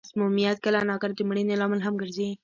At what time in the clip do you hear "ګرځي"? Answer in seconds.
2.01-2.29